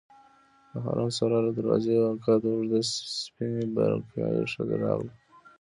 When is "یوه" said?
1.97-2.11